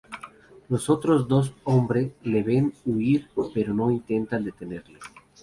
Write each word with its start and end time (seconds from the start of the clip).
Los 0.67 0.89
otros 0.89 1.27
dos 1.27 1.53
hombre 1.63 2.15
le 2.23 2.41
ven 2.41 2.73
huir 2.85 3.29
pero 3.53 3.71
no 3.71 3.91
intentan 3.91 4.43
detenerle. 4.43 4.97